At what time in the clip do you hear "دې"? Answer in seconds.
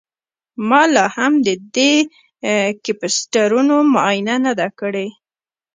1.75-1.93